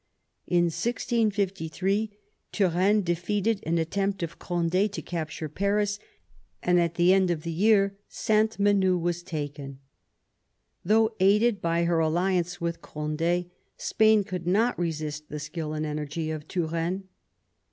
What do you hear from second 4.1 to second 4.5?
of